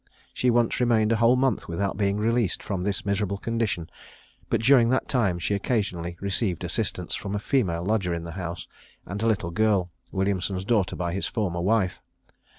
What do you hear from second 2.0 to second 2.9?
released from